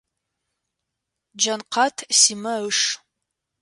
Джанкъат 1.39 1.97
Симэ 2.19 2.53
ыш. 2.69 2.79